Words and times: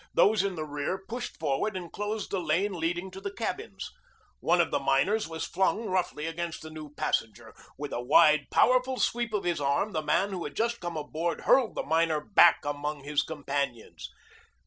Those 0.15 0.41
in 0.43 0.55
the 0.55 0.65
rear 0.65 0.99
pushed 1.07 1.37
forward 1.37 1.77
and 1.77 1.91
closed 1.93 2.31
the 2.31 2.39
lane 2.39 2.73
leading 2.73 3.11
to 3.11 3.21
the 3.21 3.31
cabins. 3.31 3.91
One 4.39 4.59
of 4.59 4.71
the 4.71 4.79
miners 4.79 5.27
was 5.27 5.45
flung 5.45 5.85
roughly 5.85 6.25
against 6.25 6.63
the 6.63 6.71
new 6.71 6.91
passenger. 6.95 7.53
With 7.77 7.93
a 7.93 8.01
wide, 8.01 8.47
powerful 8.49 8.97
sweep 8.97 9.31
of 9.31 9.43
his 9.43 9.61
arm 9.61 9.91
the 9.91 10.01
man 10.01 10.31
who 10.31 10.43
had 10.43 10.55
just 10.55 10.79
come 10.79 10.97
aboard 10.97 11.41
hurled 11.41 11.75
the 11.75 11.83
miner 11.83 12.19
back 12.19 12.65
among 12.65 13.03
his 13.03 13.21
companions. 13.21 14.09